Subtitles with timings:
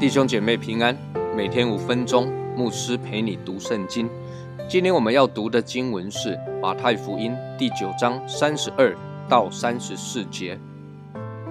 [0.00, 0.96] 弟兄姐妹平安，
[1.36, 4.08] 每天五分钟，牧师陪你读圣经。
[4.66, 8.96] 今天我们要读的经文是马太福音第九章三十二
[9.28, 10.58] 到三十四节。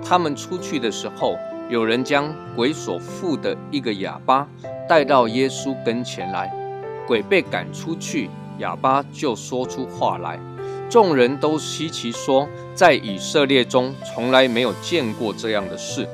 [0.04, 1.36] 他们出去的时候，
[1.70, 4.48] 有人将鬼所附的一个哑巴
[4.88, 6.50] 带到耶稣跟前来，
[7.06, 10.40] 鬼被赶出去，哑巴就说出话来。
[10.90, 16.08] 众人都稀奇说，在以色列中从来没有见过这样的事。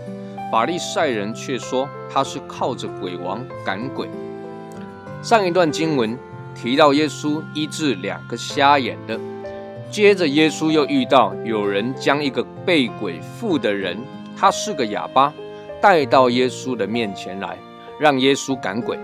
[0.52, 4.10] 法利赛人却说他是靠着鬼王赶鬼。
[5.22, 6.18] 上一段经文
[6.56, 9.20] 提到耶稣医治两个瞎眼的，
[9.92, 13.98] 接着耶稣又遇到有人将一个被鬼附的人，
[14.36, 15.32] 他是个哑巴，
[15.84, 17.58] 带到耶稣的面前来，
[18.00, 18.98] 让耶稣赶鬼。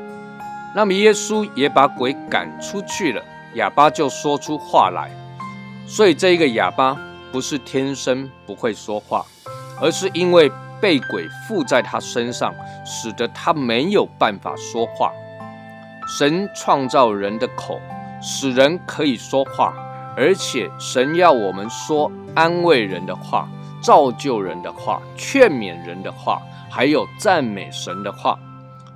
[0.73, 3.22] 那么耶稣也把鬼赶出去了，
[3.55, 5.11] 哑巴就说出话来。
[5.85, 6.97] 所以这一个哑巴
[7.33, 9.25] 不是天生不会说话，
[9.81, 10.50] 而是因为。
[10.81, 15.11] 被鬼附在他身上，使得他没有办法说话。
[16.17, 17.81] 神创造人的口，
[18.22, 19.73] 使人可以说话，
[20.16, 23.45] 而且神要我们说安慰人的话、
[23.81, 28.38] 造就人的话、劝勉人的话，还有赞美神的话。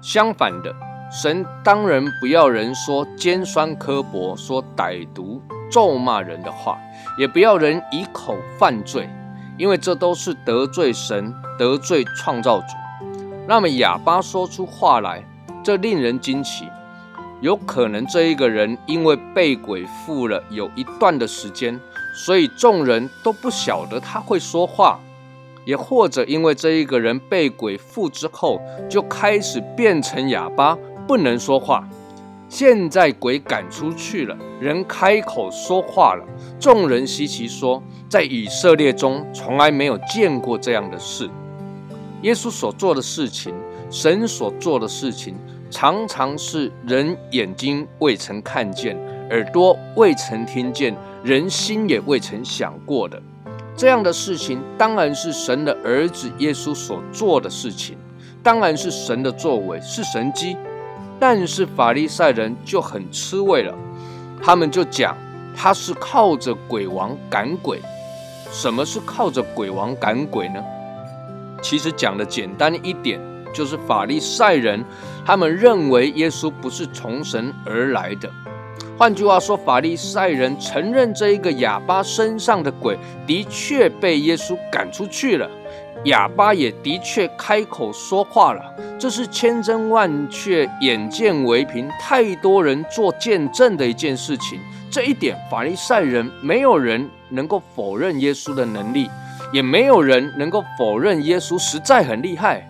[0.02, 0.76] 相反的，
[1.12, 6.78] 神当然不要人说尖酸刻薄、说歹毒、咒骂人的话，
[7.18, 9.10] 也不要人以口犯罪。
[9.56, 12.68] 因为这都是得罪神、得罪创造主。
[13.48, 15.24] 那么哑巴说出话来，
[15.64, 16.68] 这令人惊奇。
[17.40, 21.80] 有可能这一个人因为被鬼附了有一段的时间，
[22.14, 25.00] 所以众人都不晓得他会说话；
[25.66, 31.88] 也或者因为这一个人被鬼附之后，就开始变成哑巴，不能说话。
[32.50, 36.24] 现在鬼赶出去了，人开口说话了。
[36.60, 41.28] 众人稀奇说，在以色列中从来没有见过这样的事。
[42.22, 43.52] 耶稣所做的事情，
[43.90, 45.36] 神所做的事情，
[45.72, 48.96] 常常是人眼睛未曾看见，
[49.34, 53.20] 耳朵未曾听见，人心也未曾想过的。
[53.76, 57.98] 这样的事情，当然是神的儿子耶稣所做的事情，
[58.44, 60.56] 当然是神的作为，是神机。
[61.20, 63.74] 但是法利赛人就很吃味了，
[64.40, 65.18] 他们就讲
[65.56, 67.82] 他是靠着鬼王赶鬼。
[68.52, 70.64] 什么是靠着鬼王赶鬼呢？
[71.60, 73.20] 其实讲的简单一点，
[73.52, 74.86] 就是法利赛人
[75.26, 78.30] 他们认为耶稣不是从神而来的。
[79.04, 82.98] 换句话说，法利赛人承认这一个哑巴身上的鬼
[83.28, 85.46] 的确被耶稣赶出去了。
[86.06, 88.64] 哑巴也的确开口说话了，
[88.98, 94.58] 这是千真万确、眼见为凭、太多人做见证的一件事情。
[94.90, 99.10] 这一点，法利赛人没有人能够否认耶稣的能力，
[99.52, 102.66] 也没有人能够否认耶稣实在很厉害。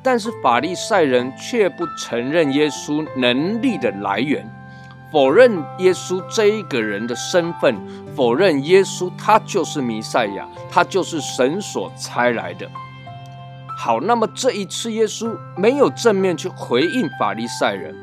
[0.00, 4.48] 但是法利赛人却不承认耶稣能力的来源。
[5.12, 7.76] 否认耶稣这一个人的身份，
[8.16, 12.66] 否认耶稣他就是弥赛亚，他就是神所差来的。
[13.76, 17.94] 好，那么这一次耶稣没有正面去回应法利赛人，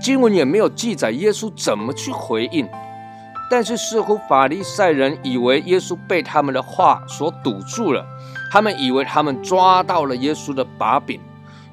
[0.00, 2.68] 经文也没有记载耶稣怎么去回应。
[3.48, 8.04] 但是似乎法利赛人以为耶稣被他们的话所堵住了，
[8.50, 11.20] 他们以为他们抓到了耶稣的把柄。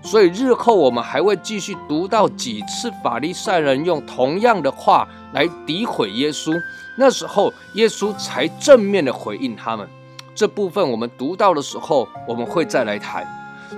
[0.04, 6.54] 所以日后我们还会继续读到几次法利赛人用同样的话来诋毁耶稣，
[6.98, 9.88] 那时候耶稣才正面的回应他们。
[10.36, 13.26] 这部分我们读到的时候，我们会再来谈。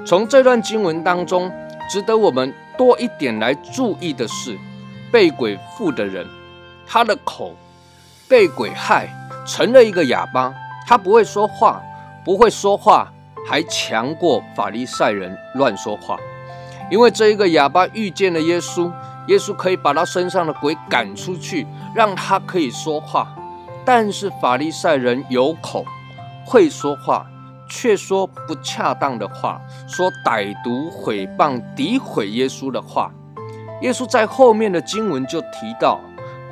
[0.05, 1.51] 从这段经文当中，
[1.89, 4.57] 值得我们多一点来注意的是，
[5.11, 6.25] 被鬼附的人，
[6.87, 7.53] 他的口
[8.27, 9.07] 被鬼害
[9.45, 10.53] 成了一个哑巴，
[10.87, 11.81] 他不会说话，
[12.25, 13.11] 不会说话。
[13.47, 16.17] 还强过法利赛人乱说话，
[16.89, 18.91] 因为这一个哑巴遇见了耶稣，
[19.27, 23.27] 耶稣可以把他身上的鬼赶出去，让他可以说话。
[23.85, 25.85] 但是法利赛人有口
[26.43, 27.27] 会说话，
[27.69, 33.11] 却说不恰当的话，说歹毒、毁谤、诋毁耶稣的话。
[33.81, 35.99] 耶稣在后面的经文就提到，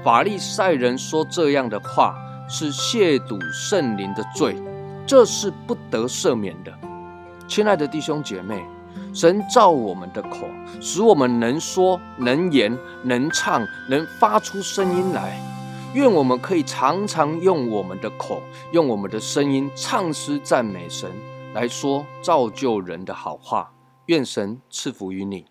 [0.04, 2.16] 法利赛人说这样的话
[2.48, 4.56] 是亵渎圣灵的罪。
[5.06, 6.74] 这是不得赦免的，
[7.48, 8.66] 亲爱的弟兄姐妹，
[9.14, 10.48] 神造我们的口，
[10.80, 15.38] 使我们能说、能言、能唱、能发出声音来。
[15.94, 18.42] 愿我们可以常常用我们的口，
[18.72, 21.12] 用我们的声音唱诗赞美神，
[21.54, 23.72] 来说造就人的好话。
[24.08, 25.46] 愿神赐福于你。